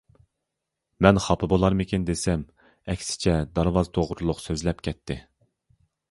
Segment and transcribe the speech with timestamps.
[1.05, 2.45] مەن خاپا بولارمىكىن دېسەم،
[2.93, 5.19] ئەكسىچە دارۋاز توغرۇلۇق سۆزلەپ كەتتى.